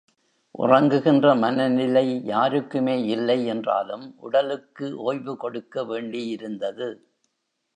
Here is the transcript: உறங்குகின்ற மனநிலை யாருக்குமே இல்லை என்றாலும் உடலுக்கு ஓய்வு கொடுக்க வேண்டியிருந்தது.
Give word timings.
உறங்குகின்ற 0.59 1.25
மனநிலை 1.39 2.21
யாருக்குமே 2.23 2.95
இல்லை 3.05 3.37
என்றாலும் 3.45 4.15
உடலுக்கு 4.17 4.87
ஓய்வு 4.97 5.35
கொடுக்க 5.37 5.83
வேண்டியிருந்தது. 5.83 6.89